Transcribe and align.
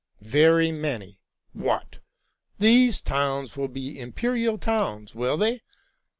d 0.19 0.29
'* 0.29 0.31
Very 0.31 0.71
many. 0.71 1.19
What! 1.53 1.99
These 2.57 3.01
towns 3.01 3.55
will 3.55 3.67
be 3.67 3.99
imperial 3.99 4.57
towns, 4.57 5.13
will 5.13 5.37
they? 5.37 5.61